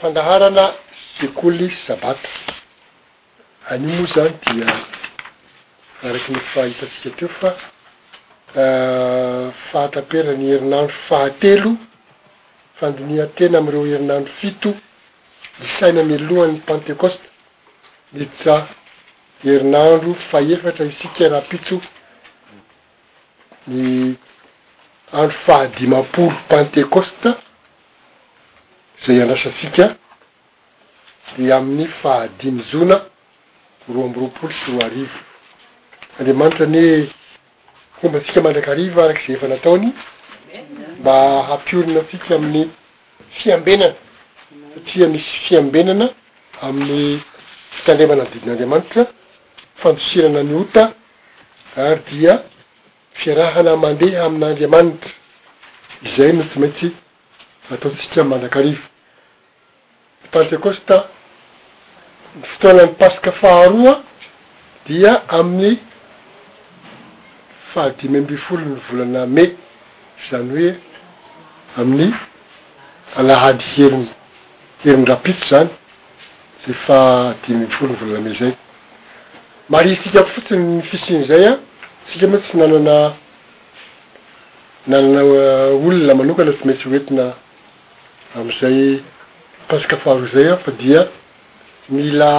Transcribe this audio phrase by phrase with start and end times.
[0.00, 0.64] fandaharana
[1.20, 2.28] sekoly sabata
[3.70, 4.66] anio moa zany dia
[6.02, 7.48] araky my fahahitatsika teo fa
[8.60, 11.72] ah, fahataperany herinandro fahatelo
[12.78, 14.72] fandinihatena amyireo herinandro fito
[15.62, 17.26] lisaina miloany pantecoste
[18.12, 18.54] nydza
[19.44, 21.76] herinandro faefatra isika rapitso
[23.68, 24.14] ny
[25.18, 27.30] andro fahadimaporo pantecoste
[29.06, 29.94] zay anrasatsika
[31.38, 32.96] de amin'ny fahadimyzona
[33.94, 35.18] roa amby roapolo sy roa arivo
[36.18, 37.06] andriamanitra ny hoe
[38.00, 39.92] fomba tsika mandraka arivo araky zay efa nataony
[41.00, 41.12] mba
[41.48, 42.68] hampiorina tsika amin'ny
[43.38, 43.86] fiambenana
[44.76, 46.06] satria misy fiambenana
[46.62, 47.20] amin'ny
[47.70, 49.02] fitandemana didin'andriamanitra
[49.82, 50.92] fandosirana ny ota
[51.76, 52.42] ary dia
[53.14, 55.10] fiarahana mandeha ami'n'andriamanitra
[56.06, 56.88] izay no tsy mainty
[57.70, 58.89] ataotsika mandrakarivo
[60.32, 60.94] pentecoste
[62.36, 63.94] ny fotoana nypasike faharoa
[64.86, 65.78] dia amin'ny
[67.74, 69.44] fahadimy amby folo ny volana me
[70.30, 70.74] zany hoe
[71.78, 72.08] amin'ny
[73.16, 74.06] alahady herin
[74.84, 75.68] herin-rapitso zany
[76.66, 78.56] ze fahadimy amby folony volana meh zay
[79.68, 81.58] mary iy tsika bo fotsiny ny fisiny zay an
[82.08, 83.14] tsika moa tsy nanana
[84.86, 87.32] nanana uh, olona manokana tsy maintsy hoentina
[88.36, 89.02] am'izay
[89.70, 91.08] pasikafaro zay afa dia
[91.94, 92.32] mila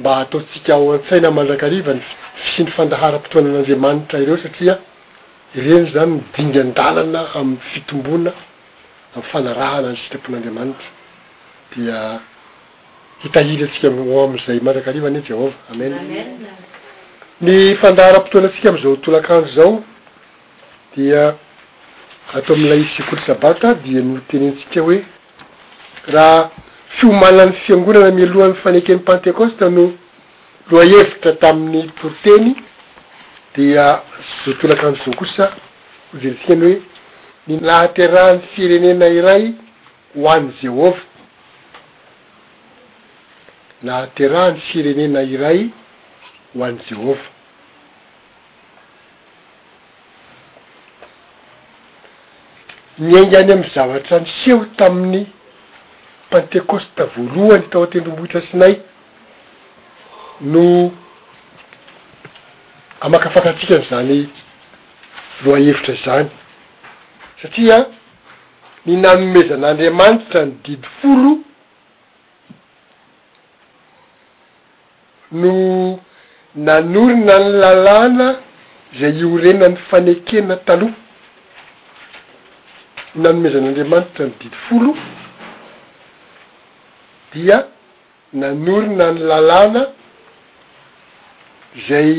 [0.00, 2.02] mba ataotsika o an-tsaina manrakarivany
[2.50, 4.74] sy ny fandaharampotoanan'andriamanitra ireo satria
[5.58, 8.30] ireny zany mdingandalana amy fitombona
[9.16, 10.88] amy fanarahana ny sitrapon'andriamanitra
[11.74, 11.98] dia
[13.24, 15.92] hitahiryatsika o amzay manrak rivan jeova amen
[17.44, 19.72] ny fandaharam-potoanatsika amzao tolakandro zao
[20.96, 21.34] da
[22.34, 24.80] ataoamla sekolo sabata di notenesika
[26.08, 26.50] raha
[26.98, 29.84] fiomalan'ny fiangonana nyalohan'ny faneky n'ny pantecosta no
[30.70, 32.48] loa hevitra tamin'ny porteny
[33.54, 34.02] dia
[34.44, 35.46] zo tolaka any zo kosa
[36.12, 36.82] hozaretsika ny hoe
[37.48, 39.44] ny lahaterahany firenena iray
[40.16, 40.98] ho any zehova
[43.86, 45.60] lahaterahany firenena iray
[46.56, 47.16] ho any zehova
[52.98, 55.24] miaing any am'y zavatra ny seho tamin'ny
[56.32, 58.74] pentecosta voalohany tao atendrombohitra sinay
[60.52, 60.64] no
[63.06, 64.14] amakafakatsika n'izany
[65.44, 66.28] roahevitra zany
[67.42, 67.78] satria
[68.86, 71.32] ny nanomezan'andriamanitra ny didi folo
[75.40, 75.52] no
[76.66, 78.28] nanorina ny lalàna
[78.98, 80.98] zay io rena ny fanekena taloha
[83.16, 84.92] ny nanomezan'andriamanitra ny didy folo
[87.34, 87.64] dia
[88.32, 89.82] nanorona ny lalàna
[91.88, 92.10] zay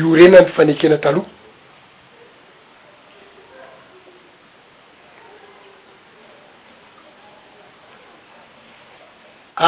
[0.00, 1.28] iorenany fanekena taloha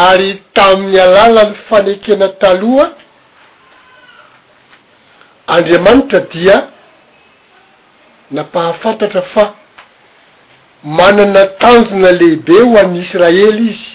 [0.05, 2.87] ary tamin'ny alàlan'ny fanekena taloha
[5.57, 6.57] andriamanitra dia
[8.31, 9.49] napahafantatra fa
[11.01, 13.94] manana tanjona lehibe ho amin'nyisraely izy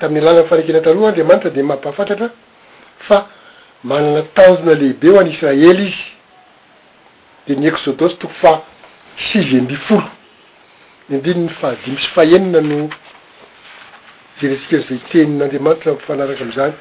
[0.00, 2.28] tamin'ny alàlan'ny fanakena taloha andiamanitra de mamphahafantatra
[3.08, 3.18] fa
[3.88, 6.04] manana tanjona lehibe ho any israely izy
[7.46, 8.52] de ny ekxôdôsy toko fa
[9.28, 10.06] sivy ambifolo
[11.14, 12.76] andriny ny fahadimy sy faenina no
[14.40, 16.72] zeretsika n'zay tenin'andriamanitra fanaraka am'zany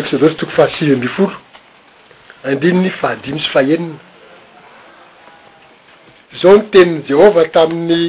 [0.00, 1.36] exôdôsy toko fa sivy am-bi folo
[2.50, 3.96] andiny ny fahadimy sy faenina
[6.40, 8.02] zao ny teniny jehova tamin'ny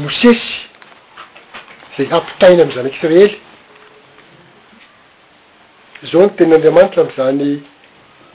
[0.00, 0.68] mosesy
[2.00, 3.32] e hampitainy amy zanak'isreely
[6.10, 7.42] zao no tenyandriamanitra am'izany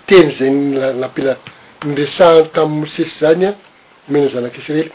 [0.07, 1.33] teny zeny lalapila
[1.87, 3.53] niresahany tamy mosesy zany a
[4.07, 4.87] omena ny zanak'isreely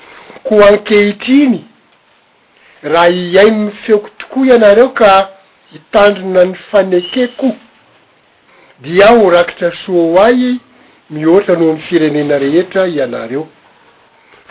[0.47, 1.61] ko ankehitriny
[2.93, 5.13] raha iaino mifeoko tokoa ianareo ka
[5.73, 7.49] hitandrina ny fanekeko
[8.85, 10.41] dia ho rakitra soa o ay
[11.15, 13.45] mioatra noho ny firenena rehetra ianareo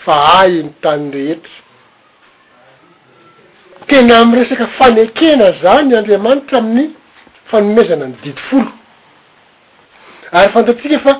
[0.03, 1.51] fa ay mitaniny rehetra
[3.89, 6.85] tena am'y resaka fanekena zany andriamanitra amin'ny
[7.51, 8.71] fanomezana ny didi folo
[10.37, 11.13] ary fantatsika fa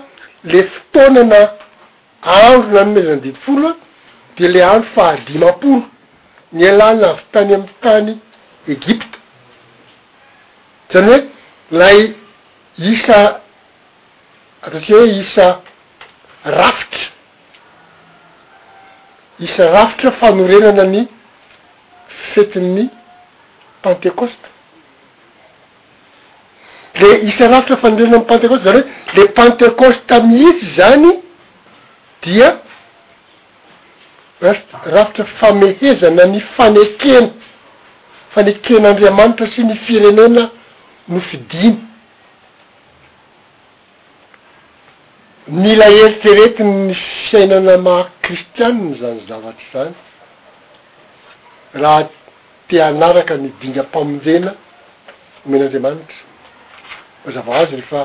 [0.52, 1.42] le fotonana
[2.44, 3.76] andro nanomezana ny didi folo a
[4.40, 5.84] de le andro fahadimapolo
[6.56, 8.12] ny alana avy tany aminy tany
[8.76, 9.18] egipta
[10.92, 11.20] zany hoe
[11.80, 12.00] lay
[12.94, 13.20] isa
[14.66, 15.48] ataotsia hoe isa
[16.60, 17.08] rafitra
[19.46, 21.02] isa rafitra fanorenana ny
[22.40, 22.88] retiny ny
[23.84, 24.50] pentecoste
[27.00, 31.12] le isa rafitra fandrenana amny pentekoste zary oe le pantecoste miisy zany
[32.26, 32.50] dia
[34.42, 37.30] rafitra famehezana ny fanekena
[38.36, 40.50] fanekenaandriamanitra sy ny firenena
[41.10, 41.80] nofidiny
[45.62, 49.96] mila eliteretiny ny fiainana mahak kristianny zany zavatry zany
[51.82, 52.08] raha
[52.70, 54.52] te anaraka nydinga ampamonzena
[55.46, 56.18] omen'andramanitra
[57.26, 58.02] fazava azy lefa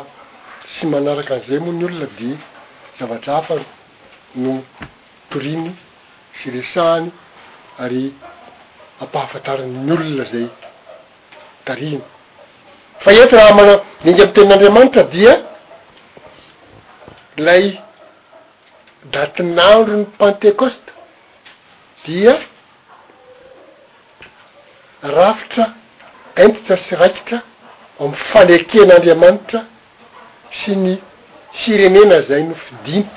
[0.74, 2.30] sy manaraka anizay moa ny olona de
[2.98, 3.54] zavatra hafa
[4.42, 4.52] no
[5.30, 5.66] toriny
[6.40, 7.06] siresany
[7.84, 8.04] ary
[9.02, 10.46] ampahafatarinny olona zay
[11.66, 12.00] tariny
[13.04, 15.32] fa ety raha mana-- dingy amy tenn'andriamanitra dia
[17.46, 17.64] lay
[19.14, 20.90] datinandro ny pentecoste
[22.06, 22.34] dia
[25.04, 25.66] rafitra
[26.36, 27.38] entitra sy raikitra
[28.00, 29.60] amy faneken'andriamanitra
[30.62, 30.94] sy ny
[31.60, 33.10] sirenena zay nofidina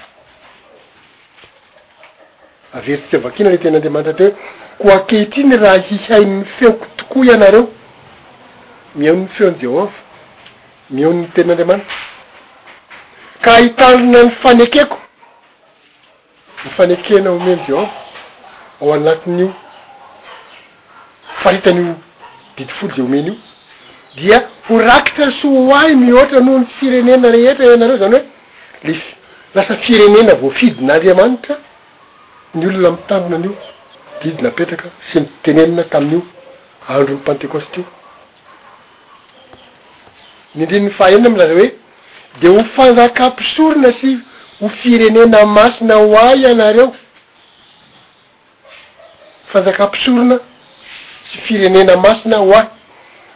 [2.74, 4.32] averitssyavakina le ten'andriamanitra teo
[4.80, 7.70] hoe ko akehitriny raha hihain'ny feoko tokoa ianareo
[8.96, 9.88] mieon'ny feon jehova
[10.90, 11.96] mion'ny ten'andriamanitra
[13.42, 15.00] ka hitalina ny fanekeko
[16.66, 17.92] nyfanekenaomen jehova
[18.82, 19.54] o anatin'io
[21.48, 21.94] faritan'io
[22.58, 23.36] didy folo zay homeny io
[24.20, 24.38] dia
[24.70, 28.24] ho rakitra sy o ay mihoatra noho ny firenena rehetra ianareo zany hoe
[28.90, 29.02] lef
[29.56, 31.56] lasa firenena vo fidin'andriamanitra
[32.60, 33.54] ny olona mitandona an'io
[34.24, 36.22] didy napetraka sy mitenenina tamin'io
[36.96, 37.86] androny pentecoste io
[40.58, 41.70] nyndrininy faha ena am laza hoe
[42.42, 44.10] de ho fanzakam-pisorona sy
[44.62, 46.88] ho firenena masina ho ay anareo
[49.54, 50.38] fanzakampisorona
[51.32, 52.68] tsy firenena masina ho ahy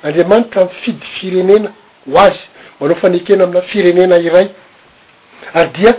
[0.03, 1.71] andriamanitra mifidy firenena
[2.07, 2.37] ho azy
[2.79, 4.47] manao fanekena amina firenena iray
[5.53, 5.91] ary dia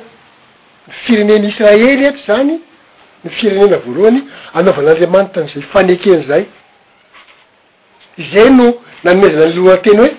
[1.05, 2.61] firenena israely hetra zany
[3.25, 4.23] ny firenena voalohany
[4.55, 6.45] anaovan'andriamanitra an'izay fanekeny zay
[8.19, 8.75] izay no
[9.05, 10.17] nanomezana ny loateny hoe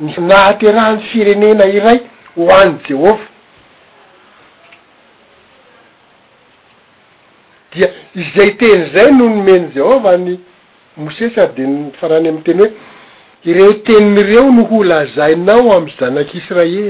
[0.00, 2.00] nnahaterahany firenena iray
[2.36, 3.24] ho any jehova
[7.74, 10.40] dia izay teny zay no nomeny jehova any
[10.98, 12.74] mosesady de ny farany amin'y teny hoe
[13.50, 16.84] ireyte'reo no ho lazainao am'y zanak' israely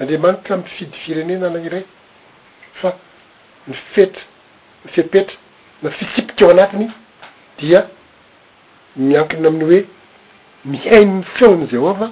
[0.00, 1.84] andriamanitra mifidy firenenana irey
[2.80, 2.88] fa
[3.68, 4.24] ni fetra
[4.84, 5.36] ny fepetra
[5.82, 6.86] na fitsipika eo anatiny
[7.58, 7.80] dia
[9.06, 9.80] miankina amin'ny hoe
[10.72, 12.06] mihainy ny feony jehova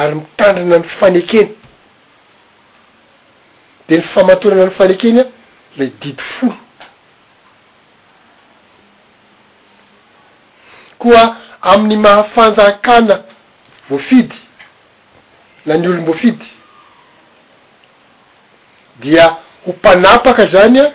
[0.00, 1.52] ary mitandrina ny fanekeny
[3.88, 5.24] de ny famatorana ny fanekenya
[5.78, 6.58] le didy folo
[11.02, 13.22] koa amin'ny mahafanjakana
[13.90, 14.34] voafidy
[15.66, 16.46] la ny olom-bofidy
[19.02, 19.26] dia
[19.66, 20.90] ho mpanapaka zany a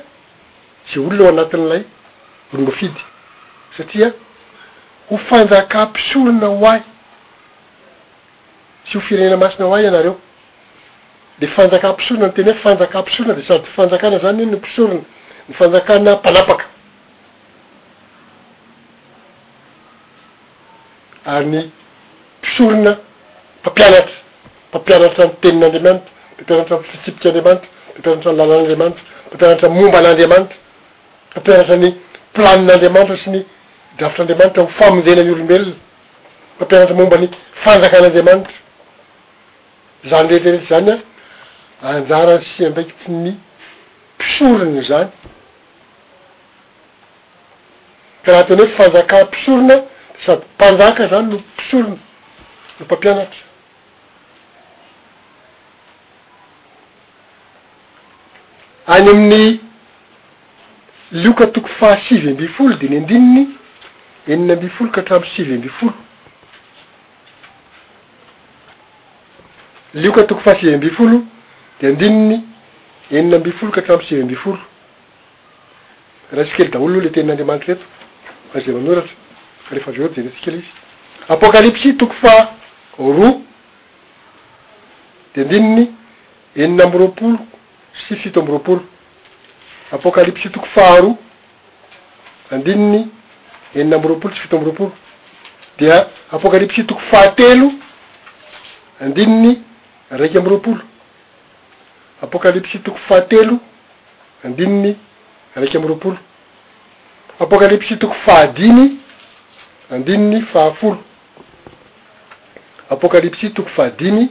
[0.88, 1.83] tsy olona ho anatin' ilay
[2.54, 3.01] olombofidy
[3.77, 4.09] satria
[5.09, 6.81] ho fanjakampisorona ho ahy
[8.86, 10.15] tsy ho firenena masina ho ahy anareo
[11.39, 15.01] de fanjakampisorona ny teny hoe fanjakampisorona de sady fanjakana zany no mpisorona
[15.50, 16.65] ny fanjakana mpanapaka
[21.31, 21.60] ary ny
[22.41, 22.91] mpisorona
[23.62, 24.12] mpampianatra
[24.69, 30.57] mpampianatra nytenin'andriamanitra mpampianatran fitsipikaandriamanitra mpampianatra ny lalan'andriamanitra mpampianatra momban'andriamanitra
[31.31, 31.88] mpampianatra ny
[32.36, 33.39] planin'andriamanitra sy ny
[33.98, 35.74] drafitr'andriamanitra ofamonjena ny olombelona
[36.57, 37.27] mpampianatra momba ny
[37.63, 38.57] fanjakan'andriamanitra
[40.10, 40.93] zany rehetrirehetra zany
[41.84, 43.31] a anjara sy ambaiki y ny
[44.15, 45.12] mpisorony zany
[48.24, 49.75] ka raha teony oe f fanjakampisorona
[50.25, 51.97] sady mpanjaka zany no pisolony no
[52.86, 53.41] mpampianatra
[58.88, 59.59] any amin'ny
[61.12, 63.47] lioka toko fahasivy amby folo de ny andininy
[64.27, 65.93] niny ambi folo ka atrambosivy amby folo
[69.93, 71.24] lioka toko fahasivy amby folo
[71.81, 72.43] de andininy
[73.12, 74.59] ena ambi folo ka hatrambo sivy amby folo
[76.31, 77.86] raha isykely daholo noha le teninyandriamanitra eto
[78.55, 79.13] azay manoratry
[79.71, 80.67] refa avy o jely tsik' le izy
[81.27, 82.53] apôkalypsy tokofa
[82.97, 83.41] roa
[85.36, 85.91] de andininy
[86.55, 87.39] enina amby ropolo
[87.93, 88.81] tsy fito amby ropolo
[89.91, 91.15] apôkalipsy toko faroa
[92.51, 93.09] andininy
[93.75, 94.91] enina amby ropolo tsy fito amby ropolo
[95.77, 97.71] dia apokalipsy toko fatelo
[99.01, 99.62] andininy
[100.12, 100.81] raiky amby ropolo
[102.21, 103.59] apokalipsy toko fatelo
[104.43, 104.95] andininy
[105.55, 106.17] raiky amby ropolo
[107.39, 109.00] apôkalypsy toko fahdiny
[109.91, 110.98] andininy fahafolo
[112.89, 114.29] apokalipsy toko fahadiny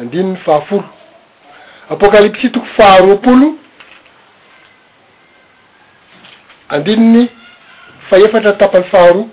[0.00, 0.84] andininy fahafolo
[1.90, 3.54] apokalipsy toko faharoapolo
[6.68, 7.28] andininy
[8.10, 9.26] faefatra tapan'ny faharoa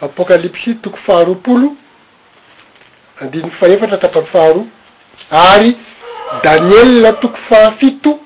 [0.00, 1.76] apokalipsy toko faharoapolo
[3.20, 4.66] andin'ny faefatra tapan'ny faharoa
[5.30, 5.76] ary
[6.44, 8.18] danielia toko fahafito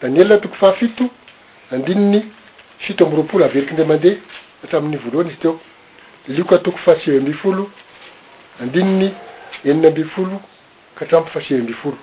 [0.00, 1.10] danielia toko fahafito
[1.72, 2.32] andininy
[2.78, 4.16] fitoamby ropolo averiky nde mandea
[4.64, 5.58] atramin'nyvoalohany izy teo
[6.28, 7.70] lioka toko fa sey ambyfolo
[8.60, 9.10] andinny
[9.64, 10.40] enina ambifolo
[10.94, 11.98] katrampo fasiy ambyfolo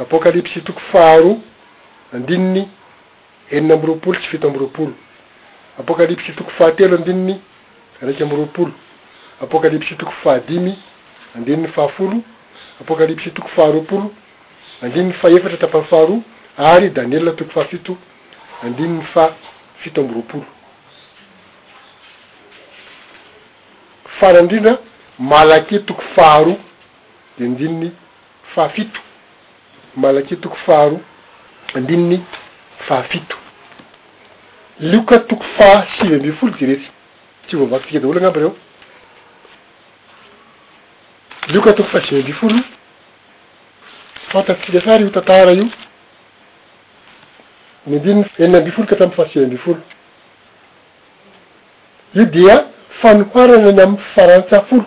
[0.00, 1.36] apokalypsy toko faaroa
[2.12, 2.68] andinny
[3.50, 4.92] enina amby ropolo tsy fito amby ropolo
[5.78, 7.38] apokalypsy toko fatelo andinny
[8.00, 8.72] karaiky amby ropolo
[9.42, 10.74] apokalypsy toko fadimy
[11.36, 12.16] andinny fafolo
[12.80, 14.10] apokalypsy toko faroapolo
[14.82, 16.20] andinny faefatra trapamyfaroa
[16.56, 17.96] ary daniel toko fafito
[18.62, 19.34] andiny fa
[19.80, 20.46] fito amboroporo
[24.20, 24.78] fara indrindra
[25.18, 26.56] malake toko faroa
[27.38, 27.92] de andininy
[28.54, 29.00] fafito
[29.96, 31.00] malake toko faroa
[31.74, 32.22] andininy
[32.88, 33.36] fafito
[34.80, 36.90] lioka toko fa sivyambi folo deretsy
[37.46, 38.56] tsy voavakytika daolo agn' amby reo
[41.52, 42.58] lioka toko faha sivyamby folo
[44.30, 45.68] fantattsika sara io tantara io
[47.86, 49.80] mindininy enina andri folo ka htramiy fasi andri folo
[52.16, 52.54] io dia
[53.00, 54.84] fanohoarana ny amy farantsafolo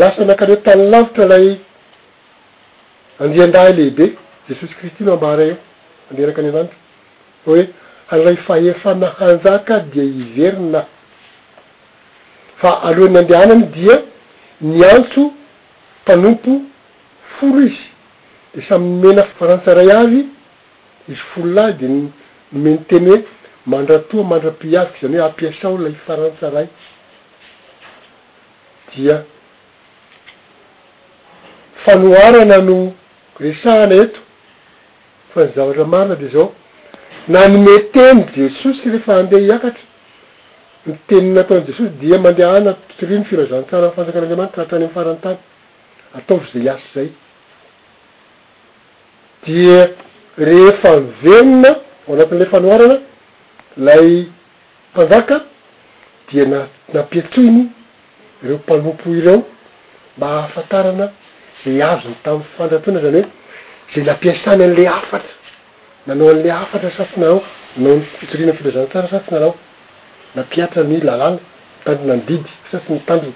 [0.00, 1.46] lasa nakalo tany lavitra lay
[3.22, 4.06] andean-daha lehibe
[4.48, 5.58] jesosy kristy noambaray eo
[6.10, 6.76] anderak any aanta
[7.46, 7.62] hoe
[8.12, 10.80] aray fahefanahanjaka dia iverina
[12.60, 13.94] fa alohan'ny andehanany dia
[14.72, 15.22] niantso
[16.04, 16.62] panompo
[17.38, 17.90] foro izy
[18.54, 20.20] de samyomena farantsaray avy
[21.10, 22.10] izy fololazy de nome
[22.70, 23.20] ny teny hoe
[23.72, 26.66] mandratoa mandra-piaiky zany hoe ampiasao la farantsaray
[28.92, 29.16] dia
[31.84, 32.76] fanoanana no
[33.44, 34.20] resahana eto
[35.32, 39.84] fa ny zavatraarina de aona nome teny jesosy rehefa andeha hiakatra
[40.86, 45.38] ny tennataojesosydamandeanatri no firazantsarafantsakan'anramantra ahatrany amfarantany
[46.18, 47.08] ataovy zay azo zay
[49.46, 49.78] dia
[50.48, 51.70] rehefa nvenona
[52.08, 52.96] o anatin'lay fanoarana
[53.86, 54.08] lay
[54.92, 55.36] mpanjaka
[56.30, 57.62] dia nanapiatsoiny
[58.44, 59.38] reo mpanompo ireo
[60.16, 61.06] mba hahafantarana
[61.64, 65.32] zay azo ny tamin'ny fantatoana zany hoe zay nampiasany an'lay afatra
[66.06, 67.40] nanao an'ila afatra satsynarao
[67.76, 69.54] anao ny itsorina ny filazanatsara satsy narao
[70.36, 71.38] napiatra ny lalala
[71.84, 73.34] tando nandidy satsy ny tanoy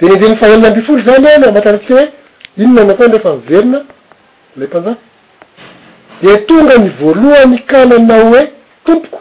[0.00, 2.06] de ny ndeny fahelina ambi folo zany any amataratsika hoe
[2.56, 3.80] inona na ako ndrefa mivelona
[4.56, 4.96] lay mpanjaky
[6.22, 8.48] de tonga ny voalohany kana nao hoe
[8.84, 9.20] tompoko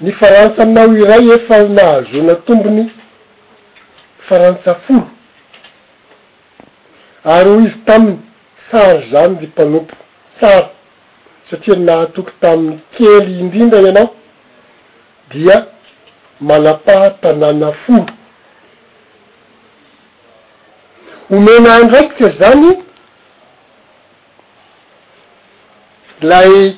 [0.00, 2.90] ny farantsanao iray efa nahazona tombony
[4.28, 5.08] farantsa folo
[7.24, 8.18] ary hoy izy tami'ny
[8.70, 9.94] sary zany de mpanompo
[10.40, 10.68] sara
[11.50, 14.14] satria nahatoky tamin'ny kely indrindra ianao
[15.30, 15.64] dia
[16.40, 18.15] malapa tanàna folo
[21.30, 22.82] omena ndraiky ty a zany
[26.28, 26.76] lay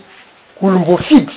[0.63, 1.37] olomboafidy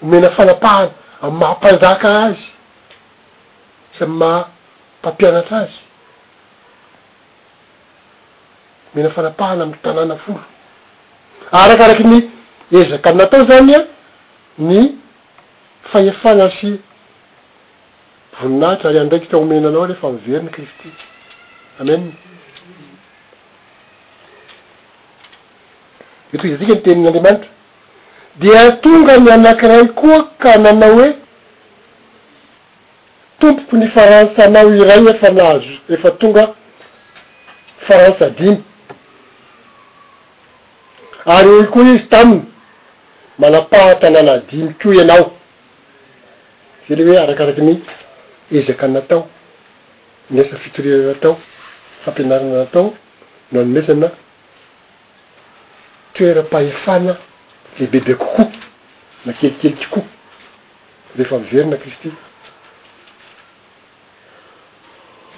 [0.00, 0.90] homena fanapahana
[1.22, 2.40] amy mahampandaka azy
[3.98, 5.78] sy amyy mahampampianatra azy
[8.94, 10.42] homena fanapahana amy tanàna folo
[11.60, 12.16] arakaraky ny
[12.78, 13.80] ezaky amnatao zany a
[14.58, 14.90] ny
[15.92, 16.78] fahefana sy
[18.42, 20.90] volinahika ary andraiky taomenanao lefa hoveriny kristi
[21.80, 22.02] amen
[26.34, 27.48] eto izyatika ny teninyandriamanitra
[28.40, 31.10] dia tonga ny anakirayy koa ka nanao hoe
[33.38, 36.48] tompoko ny faransanao iray efa lahazo efa tonga
[37.90, 38.58] farantsa dimy
[41.38, 42.42] ary oy koa izy taminy
[43.38, 45.30] malapahtana ladimyko ianao
[46.88, 48.06] zay le hoe arakaraky mihitsy
[48.52, 49.28] ezaka natao
[50.30, 51.38] miesa fitoriranatao
[52.04, 52.94] fampianarana natao
[53.52, 54.10] no anomesana
[56.14, 57.16] toeram-pahefana
[57.78, 58.48] leibeby akoko
[59.24, 60.02] na kelikelikiko
[61.16, 62.10] rehefa miverina kristy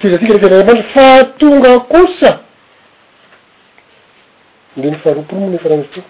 [0.00, 2.38] tyy za tika reka ambandry fahatonga kosa
[4.76, 6.02] mde ny faharoporomo ny farandzoto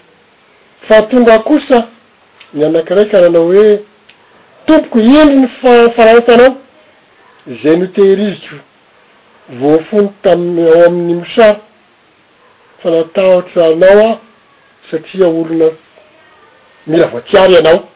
[0.87, 1.87] fahatonga kosa
[2.53, 3.79] ny anakiraika nanao hoe
[4.65, 6.60] tompoky iny ny fa- faratanao
[7.57, 8.55] zay notehiriziko
[9.49, 11.59] vofono taminy amin'ny mosary
[12.81, 14.19] fanatahotra anao a
[14.91, 15.71] satria olona
[16.87, 17.89] mila voatiaro ianao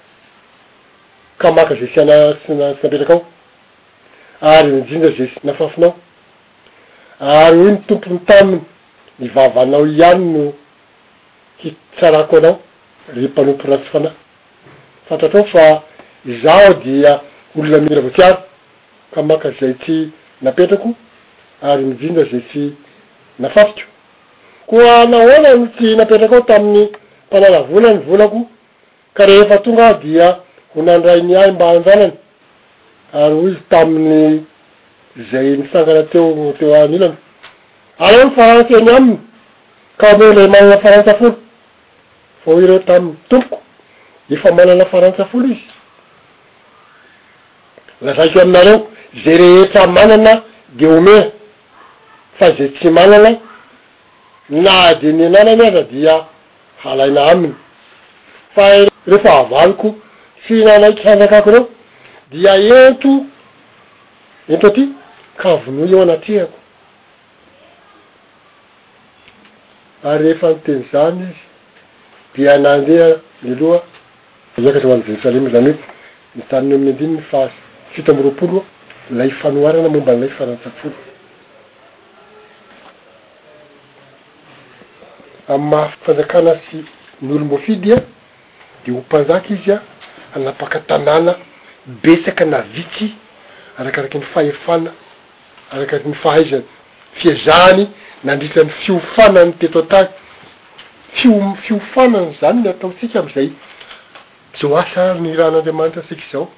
[1.37, 3.13] ka maka ze siana snasy napetraka
[4.41, 5.95] ao ary mijinja ze sy nafafinao
[7.19, 8.61] ary hoy ny tompony taminy
[9.19, 10.53] mivavanao iany no
[11.57, 12.59] hititrarako anao
[13.15, 14.11] ry mpanompo ratsy fanay
[15.09, 15.81] fantatrao fa
[16.43, 17.19] zao dia
[17.55, 18.37] olona mila voatiaro
[19.15, 20.89] kamaka zay tsy napetrako
[21.63, 22.63] ary mijinja zay tsy
[23.39, 23.89] nafatiko
[24.69, 26.87] koa naolany tsy napetraka aho tamin'ny
[27.27, 28.39] mpanara volany volako
[29.15, 30.27] ka rehhefa tonga aho dia
[30.75, 32.11] honandrai ny ahy mba anjanany
[33.21, 34.43] ary oy izy tamin'ny
[35.31, 37.15] zay misangana teo teo anilana
[37.99, 39.19] aleo ny farantsa any aminy
[39.97, 41.35] ka meo lay manana farantsa folo
[42.45, 43.61] fa oy reo taminny tompoko
[44.29, 45.65] efa manana farantsa folo izy
[48.01, 48.87] laraiko aminareo
[49.23, 51.31] ze rehetra manana de omen
[52.39, 53.39] fa ze tsy manana
[54.49, 56.27] na de nianana any ara dia
[56.83, 57.53] alaina aminy
[58.55, 58.63] fa
[59.07, 59.95] rehefa avaliko
[60.47, 61.69] ty hnanaiky andrakako reo
[62.31, 63.09] dia ento
[64.49, 64.89] ento aty
[65.37, 66.57] ka vonoa eo anatiako
[70.03, 71.35] ary rehefa noteny zany izy
[72.43, 73.07] de anandea
[73.47, 73.79] y loha
[74.57, 75.79] iakatra hoany jerosalema zany hoe
[76.35, 77.49] mitanony ami'ny andinyny fa
[77.91, 78.74] fito amby roapo lo a
[79.11, 80.89] lay fanoarana momba nlay fanan-tsafo
[85.49, 86.81] am'y maha fanjakana sy
[87.21, 87.99] ny olombofidy a
[88.85, 89.81] de ho mpanjaka izy a
[90.35, 91.33] anapaka tanàna
[92.03, 93.07] besaka navitsy
[93.79, 94.91] arakaraky ny fahefana
[95.71, 96.63] arakaraky ny fahaizana
[97.21, 97.87] fiezahany
[98.23, 100.07] nandritrany fiofanany teto atahy
[101.13, 103.49] fio- fiofanany zany ny ataotsika am'izay
[104.55, 106.49] sy ho asa ny ranoandriamanitra atsika zao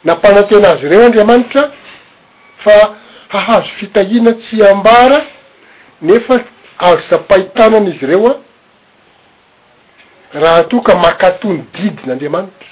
[0.04, 1.62] nampanatenazy reny andriamanitra
[2.64, 2.76] fa
[3.34, 5.24] ahazo fitahina tsy ambara
[6.02, 6.40] nefa
[6.78, 8.30] azo sapahitanana izy reo
[10.32, 12.68] a raha to ka makato ny didin'andriamanitra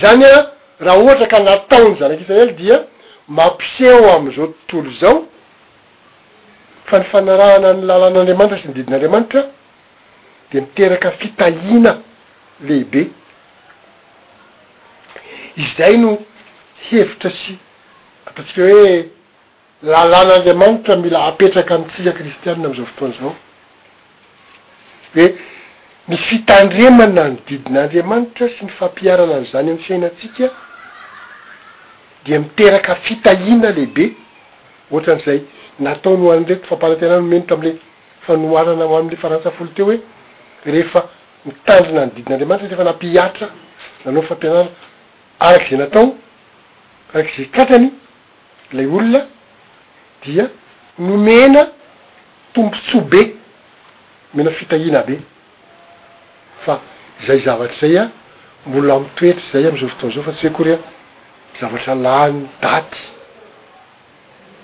[0.00, 2.84] zany a raha ohatra ka nataony zanak'israely dia
[3.28, 5.26] mampiseo am'izao tontolo zao
[6.86, 9.42] fa nyfanarahana ny lalan'andriamanitra sy ny didin'andriamanitra
[10.50, 11.98] de miteraka fitahina
[12.60, 13.10] lehibe
[15.56, 16.18] izay no
[16.92, 17.54] hevitra sy
[18.28, 18.94] atotsika hoe
[19.92, 25.26] lalalaandriamanitra mila apetraka amtikaritiann amzao fotoanzaooe
[26.08, 30.46] mifitandremana ny didin'andriamanitra sy ny fampiaranany zany amny fiainatsika
[32.26, 34.04] di miteraka fitahina lehibe
[34.94, 35.38] oatran'zay
[35.86, 37.70] nataonoanretyfampaatennmenita amle
[38.26, 39.98] fanoaranaamle farantsafolo teo hoe
[40.76, 41.00] rehefa
[41.46, 44.70] mitandrina ndidin'anamantraefanampiatraanao nfampianana
[45.46, 46.06] arak'za natao
[47.14, 47.92] arak' zay katrany
[48.72, 49.20] lay olona
[50.24, 50.50] dia
[50.98, 51.66] nomena
[52.52, 53.36] tompotso be
[54.34, 55.18] mena fitahina be
[56.64, 56.80] fa
[57.26, 58.10] zay zavatry zay a
[58.66, 60.78] mbola mitoetry zay amizao votoany izao fa tsy oe kory a
[61.60, 63.00] zavatra lany daty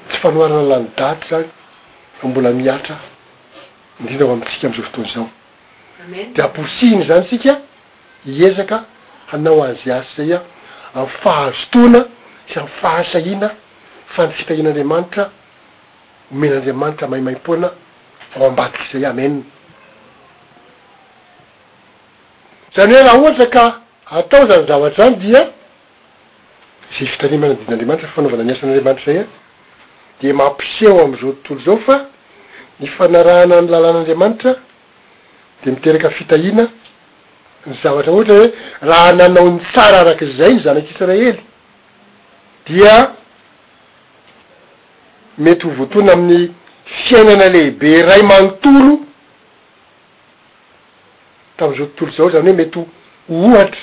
[0.09, 1.49] tsy fanoarana lany daty zany
[2.19, 2.97] f mbola miatra
[4.01, 5.31] indrina ao amtsika am'izao fotoany zao
[6.35, 7.61] de aposihiny zany sika
[8.27, 8.85] iezaka
[9.33, 10.43] hanao anzy asy zay a
[10.95, 12.03] amy fahazotoana
[12.51, 13.51] tsy ammyfahasahina
[14.17, 15.31] fa ny fitahinandriamanitra
[16.31, 17.69] homenandriamanitra maimaym-poana
[18.37, 19.43] o ambadiky zay amena
[22.77, 23.65] zany hoe raha ohatra ka
[24.11, 25.41] atao zany zavatra zany dia
[26.99, 29.27] zay fitarina manadidinandriamanitra fanaovana niasan'andriamanitra zay a
[30.21, 31.97] de mampiseo am'izao tontolo zao fa
[32.81, 34.57] ny fanarahana ny lalàn'andriamanitra
[35.65, 36.65] de miteraka fitahina
[37.67, 41.50] ny zavatra ohatra hoe raha nanao ny tsara arak' zay zanak'israely
[42.67, 43.13] dia
[45.39, 46.53] mety ho voatona amin'ny
[47.07, 49.01] fiainana lehibe ray manontolo
[51.57, 52.83] tam'izao tontolo zao zany hoe metyh
[53.29, 53.81] ohatra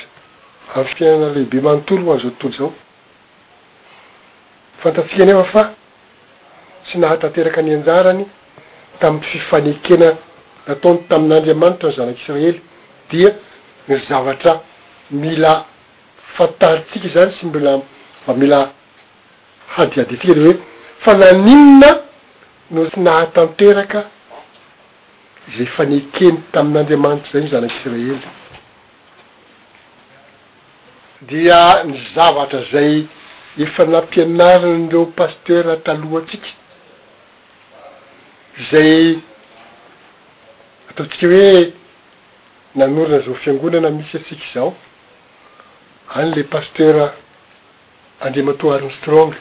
[0.75, 2.73] amy fiainana lehibe manontolo ho an'izao tontolo zao
[4.83, 5.73] fantatsika any efa fa
[6.83, 8.25] tsy nahatanteraky any anjarany
[8.99, 10.17] tamn'y fifanekena
[10.67, 12.61] nataony tamin'andriamanitra ny zanak'israely
[13.09, 13.33] dia
[13.87, 14.61] ny zavatra
[15.11, 15.65] mila
[16.37, 17.81] fantahitsika zany sy mila
[18.27, 18.59] fa mila
[19.73, 20.55] hadiadi antsika le hoe
[21.03, 21.89] fa nanimona
[22.73, 23.99] no tsy nahatanteraka
[25.55, 28.19] zay fanekeny tamin'n'andriamanitry zay ny zanak'israely
[31.29, 32.91] dia ny zavatra zay
[33.65, 36.49] efa nampianarina nreo pasteura talohatsika
[38.69, 39.01] zay
[40.89, 41.59] ataotsika hoe
[42.79, 44.69] nanorina zao fiangonana misy atsika izao
[46.17, 47.05] any le pasteura
[48.19, 49.31] ande ma to ariny strong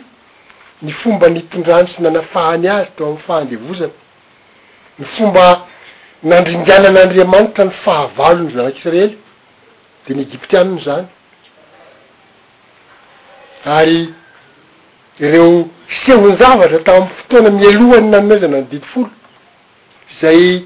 [0.84, 3.94] ny fomba nyitondrano sy nanafahany azy to am'ny fahandevozana
[4.98, 5.44] ny fomba
[6.30, 9.12] nandrindanan'andriamanitra ny fahavalo ny zanak'isiraely
[10.08, 11.04] de ny egiptianiny zany
[13.68, 13.98] ary
[15.20, 15.68] reo
[16.04, 19.10] sevon-zavatra tamy fotoana mielohany nanezana ny dido folo
[20.20, 20.64] zay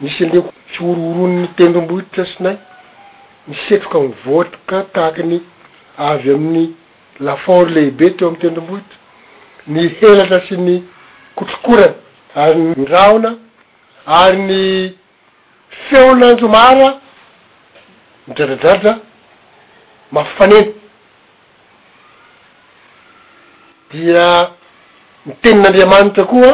[0.00, 0.42] misy anle
[0.74, 2.56] fiorooronny tendrombohitra sinay
[3.48, 5.40] nisetroka mvoatroka tahaka ny
[5.98, 6.68] avy amin'ny
[7.20, 8.98] lafaory lehibe teo am'ny tendrombohitra
[9.74, 10.78] ny helatra sy ny
[11.34, 11.94] kotrokoran
[12.46, 13.34] ary n ndraona
[14.22, 14.64] ary ny
[15.90, 16.98] feonandromara
[18.28, 18.92] midradradradra
[20.12, 20.68] mafifaneny
[23.90, 24.26] dia
[25.26, 26.52] mitenin'andriamanitra koa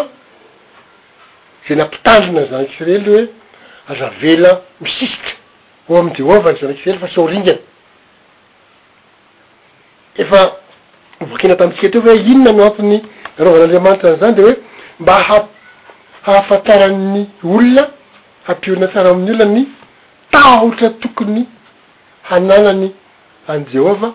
[1.67, 3.23] zay nyampitanlina zanak'isiraely hoe
[3.93, 4.51] azavela
[4.85, 5.33] misisitra
[5.89, 7.63] o amn'ny jehova ny zanak' isiraely fa sao ringana
[10.23, 10.39] efa
[11.29, 12.99] voakina tamintsika atreo fa hoe inona matin'ny
[13.39, 14.55] arovan'andriamanitra n zany de hoe
[15.03, 17.21] mba ha-hafatara'ny
[17.55, 17.85] olona
[18.47, 19.63] hampionina tsiara amin'ny olona ny
[20.33, 21.43] tahotra tokony
[22.31, 22.95] hananany
[23.49, 24.15] any jehovah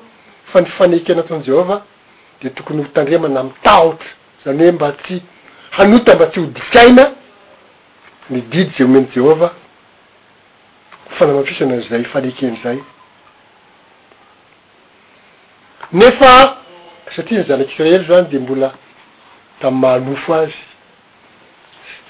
[0.53, 1.81] fa ny faneikena atao any jehovah
[2.41, 4.07] de tokony ho tandremana mitahotra
[4.45, 5.21] zany hoe mba tsy
[5.71, 7.11] hanota mba tsy hoditraina
[8.29, 9.51] ni didy za omeny jehovah
[11.19, 12.79] fana mampiosanan'zay faneken' zay
[15.93, 16.57] nefa
[17.15, 18.73] satria ny zanak'israely zany de mbola
[19.59, 20.55] tamy mahanofo azy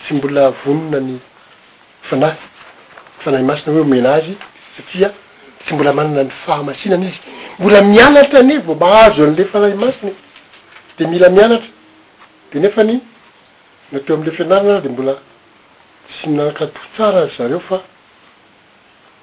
[0.04, 1.20] tsy mbola vonona ny
[2.10, 2.38] fanahy
[3.20, 4.38] fanahy masina hoe omena azy
[4.78, 5.14] satria
[5.66, 7.20] tsy mbola manana ny fahamasinany izy
[7.60, 10.14] mbola mianatra ane vao mahazo an'lefa lay masiny
[11.00, 11.68] de mila mianatra
[12.54, 13.00] de nefa ny
[13.92, 15.16] nateo am'le fianarana de mbola
[16.20, 17.82] tsy minanakato tsara zareo fa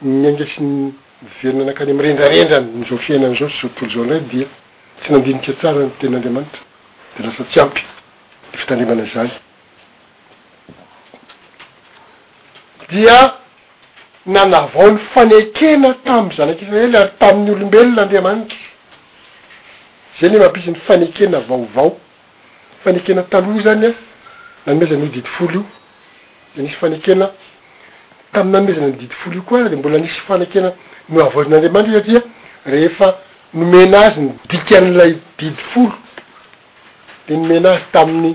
[0.03, 0.93] nyaingasy ny
[1.33, 4.47] miverina anakany am'nrendrarendrany n'zao fiainan'izao sy zao tolo zao an'lay dia
[5.03, 6.61] tsy nandinika tsara nyten'andriamanitra
[7.19, 7.83] de lasa tsy ampy
[8.53, 9.31] de fitandremana zany
[12.89, 13.41] dia
[14.27, 18.59] nanavao ny fanekena tamy zanak'israely ary tamin'ny olombelon'andriamanitra
[20.21, 21.91] zay le mampisy ny fanekena vaovao
[22.83, 23.89] fanekena taloa zany
[24.67, 25.61] namezndiolo
[26.53, 27.27] odenisy fanekena
[28.33, 32.23] tamiynamezana ndidifolo io oa dembola nisyfanekenanon'amantr saria
[32.67, 33.09] rehefa
[33.55, 35.95] nomena azy ndikan'lay didifolo
[37.29, 38.35] de nomena azy tamin'ny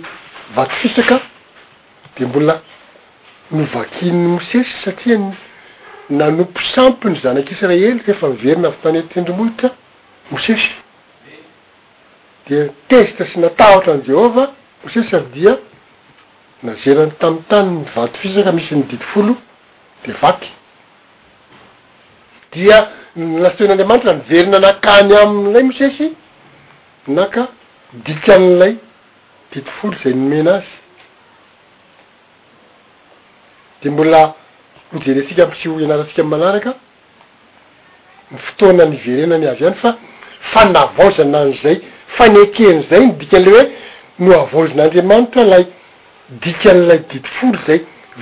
[0.55, 1.17] vato fisaka
[2.15, 2.55] de mbola
[3.51, 5.15] novakinny mosesy satria
[6.11, 9.69] nanompo sampyny zanak'israelysefa miverina avy tanetendromolitra
[10.31, 10.71] mosesy
[12.49, 14.49] de teste sy natahotra an' jehovah
[14.83, 15.53] mosesy sary dia
[16.63, 19.35] nazerany tamiy tany nyvato fisaka misy nydido folo
[20.05, 20.49] de vaty
[22.53, 22.79] dia
[23.15, 26.09] nlasoen'andriamanitra miverina nakany am'ilay mosesy
[27.07, 27.47] na ka
[27.93, 28.75] midiky am'ilay
[29.53, 30.75] didi folo zay nomenaasy
[33.83, 34.23] de mbola
[34.93, 36.73] ho jerentsika am tsy ho ianarantsika amy manaraka
[38.31, 39.95] ny fotoana nyiverena ny azy ihany fa
[40.53, 41.77] fanavoozana an'zay
[42.17, 43.63] faneken' zay ny dikan'le hoe
[44.19, 45.63] no avozan'andriamanitra lay
[46.43, 47.79] dikan'lay didi foly zay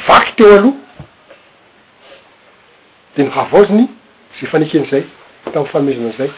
[0.08, 0.72] vaky teo aloha
[3.18, 3.88] de no havaoziny
[4.40, 5.04] ze faneken' zay
[5.52, 6.32] tamin'y famezinan'izay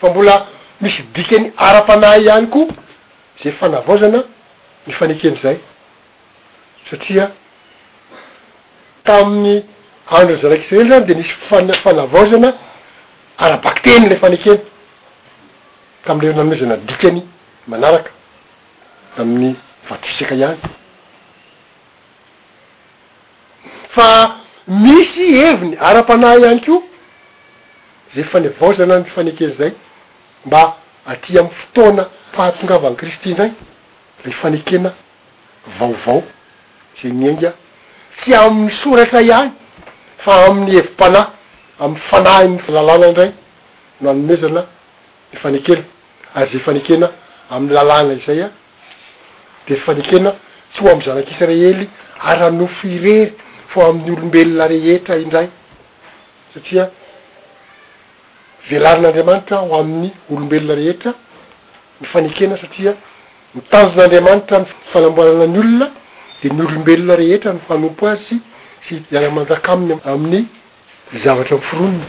[0.00, 0.46] fa mbola
[0.80, 2.68] misy dikany ara-panahy ihany koa
[3.42, 4.24] ze fanavozana
[4.86, 5.56] ny faneken' zay
[6.90, 7.32] satria
[9.10, 9.64] amin'ny
[10.10, 12.52] androny zaraky israely zany de nisy fan- fanavao zana
[13.38, 14.58] arabakteny le fanekeny
[16.04, 17.26] ta am'le namezana dikany
[17.66, 18.10] manaraka
[19.16, 19.54] da amin'ny
[19.88, 20.56] vatisaka ihany
[23.90, 26.82] fa misy eviny ara-pana ihany ko
[28.14, 29.72] zay fanevaozana ny fanekeny zay
[30.46, 33.50] mba atya amy fotoana fahatongavany kristy ndray
[34.24, 34.90] le fanekena
[35.78, 36.22] vaovao
[37.02, 37.52] za niainga
[38.22, 39.50] tsy amin'ny soratra iahy
[40.24, 41.26] fa amin'ny hevim-panay
[41.80, 43.30] ami'ny fanahyny lalàna ndray
[44.00, 44.62] no hanomezana
[45.32, 45.82] nyfanekena
[46.36, 47.08] ary zay fanekena
[47.50, 48.50] amin'ny lalàna izay a
[49.68, 50.30] de fifanekena
[50.72, 51.72] tsy ho am'ny zanak'isreely
[52.28, 53.14] ary hanofo irery
[53.70, 55.48] fô amin'ny olombelona rehetra indray
[56.54, 56.84] satria
[58.70, 61.12] velarin'andriamanitra ho amin'ny olombelona rehetra
[62.00, 62.92] nyfanekena satria
[63.54, 64.56] mitanjon'andriamanitra
[64.92, 65.86] fanamboanana ny olona
[66.42, 68.36] de ny olombelona rehetra ny fanompo az sy
[68.88, 70.44] sy iara- manjakaminy amin'ny
[71.24, 72.04] zavatra foroniny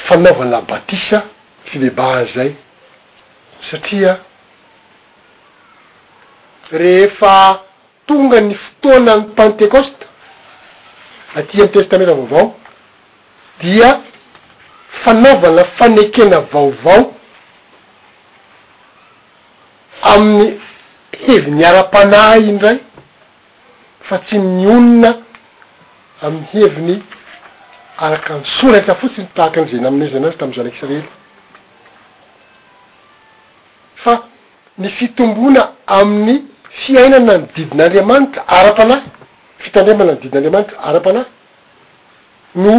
[0.07, 1.19] fanaovana batisa
[1.69, 2.51] fibebaha zay
[3.71, 4.12] satria
[6.81, 7.35] rehefa
[8.07, 10.07] tonga ny fotoana ny pantecoste
[11.37, 12.49] atia ny testamentra vaovao
[13.61, 14.01] dia
[15.05, 17.14] fanaovana fanekena vaovao
[20.12, 20.59] amin'ny
[21.27, 22.79] hevi ny ara-panay indray
[24.09, 25.11] fa tsy mionona
[26.27, 26.97] amin'ny heviny
[28.07, 31.05] araka ny soratra fotsiny tahaka an'izany aminyazy anazy tamn'izao anakisareely
[34.03, 34.14] fa
[34.81, 35.62] ny fitomboana
[36.01, 36.37] amin'ny
[36.83, 39.07] fiainana ny didin'andriamanitra ara-panahy
[39.64, 41.29] fitandremana ny didin'andamanitra ara-panahy
[42.64, 42.75] no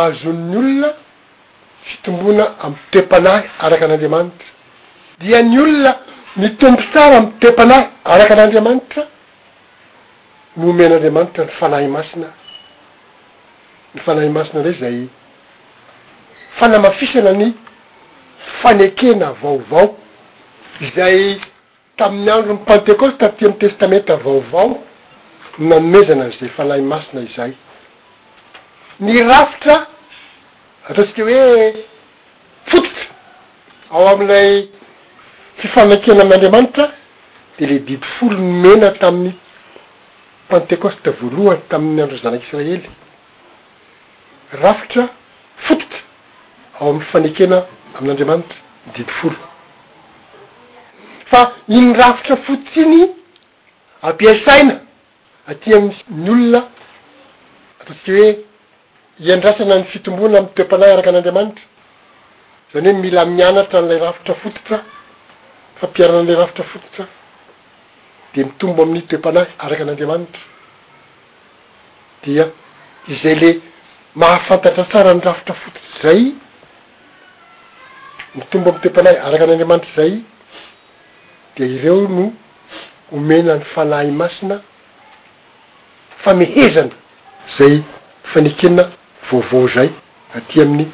[0.00, 0.88] ahzon'ny olona
[1.88, 4.48] fitomboana am'y tom-panahy araka an'andriamanitra
[5.20, 5.94] dia ny olona
[6.36, 9.02] nytombo sara am tepanahy araka an'andriamanitra
[10.58, 12.26] nyomen'andriamanitra ny fanahy masina
[13.94, 15.08] ny fanahy masina reoy zay
[16.60, 17.54] fanamafisana ny
[18.60, 19.86] fanekena vaovao
[20.80, 21.40] izay
[21.96, 24.82] tamin'ny andro ny pantecoste aty aminny testamenta vaovao
[25.58, 27.52] nnanomezana zay fanahy masina izay
[29.00, 29.76] ny rafitra
[30.88, 31.46] ataontsika hoe
[32.70, 33.04] fototra
[33.90, 34.68] ao am'ilay
[35.58, 36.84] fi fanakena amin'n'andriamanitra
[37.58, 39.34] de le didi folo ny mena tamin'ny
[40.50, 42.84] pentecoste voalohany tamin'ny androzanak'israely
[44.62, 45.04] rafitra
[45.66, 46.00] fototra
[46.80, 47.58] ao amin'ny fanekena
[47.96, 49.38] amin'n'andriamanitra mdidi folo
[51.30, 51.40] fa
[51.78, 53.02] iny rafitra fotota iny
[54.08, 54.74] ampiasaina
[55.50, 55.86] atia m
[56.22, 56.60] ny olona
[57.80, 58.28] ataotsika hoe
[59.26, 61.64] iandrasana ny fitomboana amy toe-panay araka an'andriamanitra
[62.74, 64.78] zany hoe mila mianatra n'ilay rafitra fototra
[65.80, 67.02] fampiarana ale rafitra fototsa
[68.34, 70.42] de mitombo amin'ny toe-panahy araka an'andriamanitra
[72.24, 72.44] dia
[73.12, 73.50] izay le
[74.20, 76.20] mahafantatra tsara ny rafitra fototry zay
[78.38, 80.12] mitombo am'ny toepanahy araka an'andriamanitra zay
[81.58, 82.24] de ireo no
[83.12, 84.56] homena ny falay masina
[86.24, 86.96] famehezana
[87.58, 87.74] zay
[88.32, 88.84] fanekenna
[89.28, 89.90] vaovao zay
[90.36, 90.86] atya amin'ny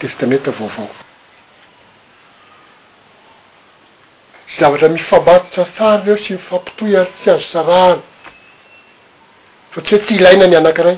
[0.00, 0.90] testametre vaovao
[4.60, 8.00] zavatra mifambatosa sary reo sy mifampitoy a tsy azo sarary
[9.72, 10.96] fa tsy hoe tsy ilaina ny anakiray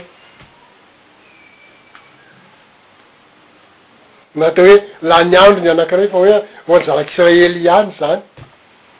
[4.42, 4.76] nahteo hoe
[5.10, 6.34] laha niandro ny anakiray fa hoe
[6.66, 8.22] ho an zarak'israely iany zany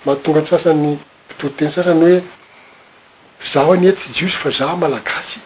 [0.04, 0.92] mahatonga ny sasan'ny
[1.32, 2.20] pitoiteny sasany hoe
[3.54, 5.40] zaho anya tsy jiosy fa za malagasy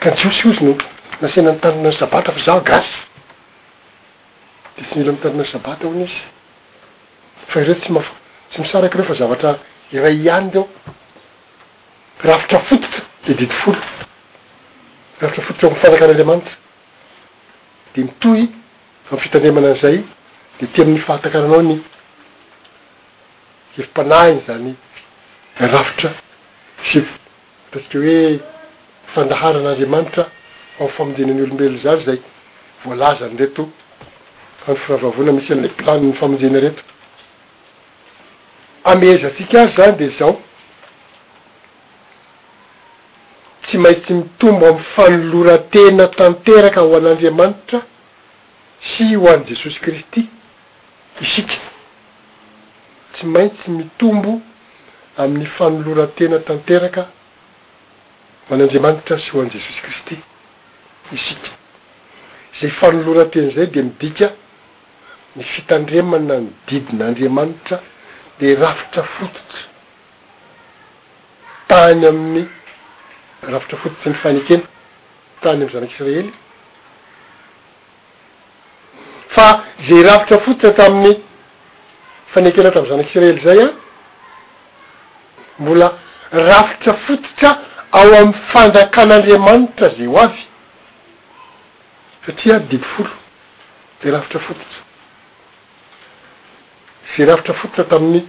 [0.00, 0.76] ka jiosy osy nao
[1.22, 2.92] nasina ny tanina ny sabata fa za gasy
[4.76, 6.20] de tsy milo m taninay sabata hoan' izy
[7.48, 9.50] fa reo tsymaftsy misaraky reofa zavatra
[9.92, 10.68] iray iany reo
[12.22, 13.78] rafitra fotota de didi folo
[15.20, 16.52] rafitra fototra o mifantakan'anriamanitra
[17.94, 18.44] de mitohy
[19.10, 19.96] amy fitanemanan' zay
[20.60, 21.74] de ti amin'ny fantaka ananao ny
[23.76, 24.72] hefim-pana iny zany
[25.74, 26.10] rafitra
[26.90, 28.40] sipatsika hoe
[29.14, 30.24] fandaharan'andriamanitra
[30.80, 32.18] aofamonjinany olombelon zany zay
[32.84, 33.62] vola zany reto
[34.66, 36.82] hany firavavoana misy 'le planyny famonjina reto
[38.84, 40.40] ameezatsika azy zany de zaho
[43.62, 47.82] tsy maintsy mitombo am'y fanolorantena tanteraka ho an'andriamanitra
[48.90, 50.22] sy ho an'ny jesosy kristy
[51.20, 51.58] isika
[53.12, 54.32] tsy maintsy mitombo
[55.22, 57.02] amin'ny fanolorantena tanteraka
[58.46, 60.16] ho an'andriamanitra sy ho an'y jesosy kristy
[61.16, 61.50] isika
[62.62, 64.26] zay fanolorantena zay de midika
[65.36, 67.76] ny fitandremana ny didin'andriamanitra
[68.40, 69.58] de rafitra fototra
[71.68, 72.46] tany amin'ny
[73.52, 74.62] rafitra fototry ny fanekena
[75.42, 76.32] tany amy zanak'isiraely
[79.34, 79.46] fa
[79.88, 81.14] zey rafitra fototra tamin'ny
[82.34, 83.68] fanekena hatamy zanak'israely zay a
[85.62, 85.88] mbola
[86.48, 87.50] rafitra fototra
[87.98, 90.42] ao am'y fanjakan'andriamanitra ze o avy
[92.24, 93.12] satria diby folo
[94.00, 94.89] de rafitra fototra
[97.16, 98.22] zay rafitra fototsa tamin'ny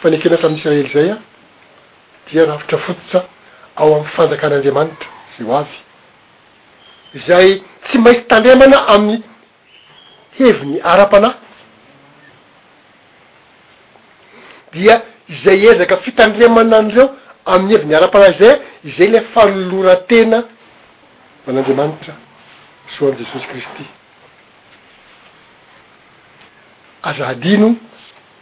[0.00, 1.18] fanekenatramin'nyisraely zay a
[2.28, 3.18] dia rafitra fototsa
[3.80, 5.08] ao amin'ny fanjakan'andriamanitra
[5.38, 5.76] zay o avy
[7.28, 7.48] zay
[7.88, 9.18] tsy maintsy tandremana amin'ny
[10.38, 11.34] hevi ny ara-panahy
[14.76, 14.96] dia
[15.44, 17.06] zay ezaka fitandremana anireo
[17.52, 18.58] amin'ny hevi ny ara-panah zay a
[18.96, 20.38] zay le faolorantena
[21.48, 22.14] an'andriamanitra
[22.94, 23.84] soan' jesosy kristy
[27.02, 27.74] azaadino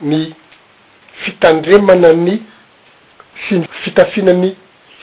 [0.02, 0.28] ny
[1.24, 2.36] fitandremananny
[3.46, 4.54] sy ny fitafianany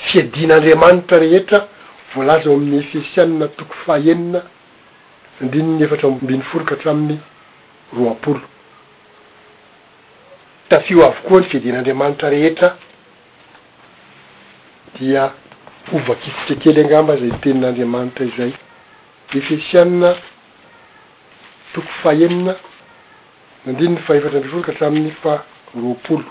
[0.09, 1.59] fiedinaandriamanitra rehetra
[2.13, 4.41] vola zao amin'ny efiesianina toko fahenina
[5.41, 7.17] andiny ny efatra ambiny foroka hatramin'ny
[7.95, 8.41] roaapolo
[10.69, 12.75] tafio avokoa ny fiadianandriamanitra rehetra
[14.99, 15.31] dia
[15.93, 18.51] ovakyisikrakely angamba zay teinaandriamanitra izay
[19.35, 20.15] efiesianina
[21.73, 22.55] toko fahenina
[23.65, 25.43] nandinyny faefatra ampifolo ka tramin'ny fa
[25.75, 26.23] roapolo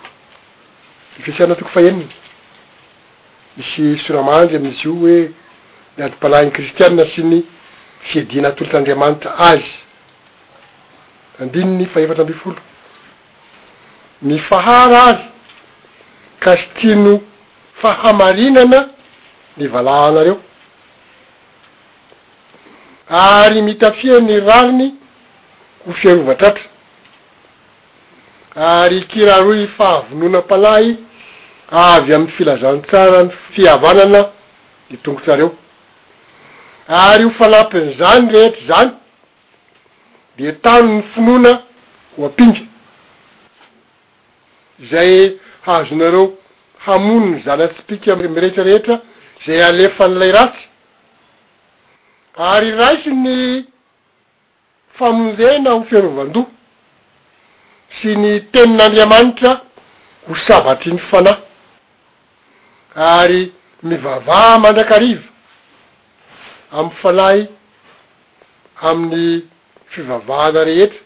[1.18, 2.07] ny fisiana toko faeniny
[3.57, 5.16] misy soramaandry am'izy io hoe
[5.99, 7.38] niadim-palagny kristiana sy ny
[8.12, 9.66] fiedina atolotr'andriamanitra azy
[11.38, 12.61] nandinyny faefatra ambifolo
[14.23, 15.25] nifahara azy
[16.44, 17.14] kastino
[17.83, 18.81] fahamarinana
[19.57, 20.37] ny valanareo
[23.09, 24.94] ary mitafiany rariny
[25.87, 26.74] ho fiarovatratra
[28.57, 30.97] ary kiraroy fahavonona palahy
[31.73, 34.31] avy amy filazantsara ny fihavanana
[34.90, 35.51] de tongotsareo
[36.88, 38.90] ary ho falampiny zany rehetra zany
[40.38, 41.53] de tano ny finona
[42.19, 42.61] ho ampinga
[44.90, 45.37] zay
[45.67, 46.33] ahazonareo
[46.87, 49.01] hamonony zanatsipiky amyrehetrarehetra
[49.46, 50.63] zay alefan'lay ratsy
[52.37, 53.65] ary raisy ny
[54.98, 56.46] famonjena ho fiarovan-doh
[58.01, 59.53] sy ny tenin'andriamanitra
[60.27, 61.37] ho savatry ny fanay
[63.19, 63.42] ary
[63.88, 65.29] mivavaha mandrak'ariva
[66.79, 67.38] amy falay
[68.90, 69.31] amin'ny
[69.95, 71.01] fivavahana rehetra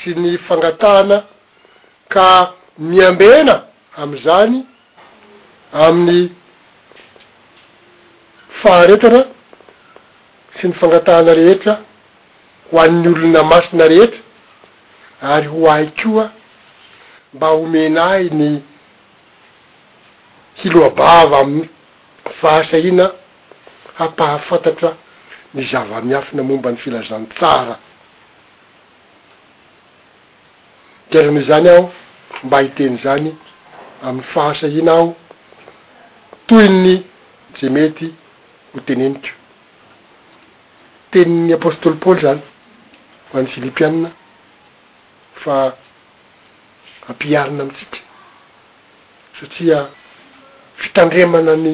[0.00, 1.18] sy ny fangatana
[2.14, 2.26] ka
[2.88, 3.54] miambena
[4.02, 4.56] amizany
[5.86, 6.20] amin'ny
[8.62, 9.22] faharetana
[10.56, 11.74] sy ny fangataana rehetra
[12.72, 14.23] ho an'ny olona masina rehetra
[15.20, 16.30] ary ho ay koa
[17.34, 18.58] mba homenaay ny
[20.62, 21.68] hiloabava amy
[22.40, 23.10] fahasaina
[23.98, 24.96] hapahafantatra
[25.54, 27.78] ny zava-miafina momba ny filazantsara
[31.10, 31.92] karanohzany aho
[32.44, 33.34] mba hiteny zany
[34.02, 35.16] am'y fahasahina aho
[36.46, 37.02] toyny
[37.60, 38.14] ze mety
[38.74, 39.28] ho teneniko
[41.10, 42.42] teniny apostoly paôoly zany
[43.30, 44.10] hoan'ny pfilipianna
[45.42, 45.74] fa
[47.08, 47.98] ampiarina amitsika
[49.40, 49.78] satria
[50.82, 51.68] fitandremana ny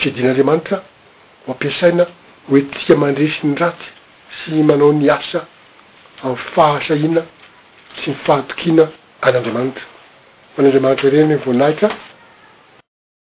[0.00, 0.76] fidian'andriamanitra
[1.44, 2.04] ho ampiasaina
[2.48, 3.86] hoe tika mandresy ny raty
[4.38, 5.40] sy manao ny asa
[6.22, 7.22] ami'y fahasahina
[7.96, 8.84] tsy my fahatokiana
[9.26, 11.88] an'andramanitra h an'andriamanitra reny ny voanahitra